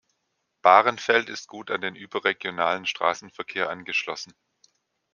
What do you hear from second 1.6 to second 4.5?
an den überregionalen Straßenverkehr angeschlossen.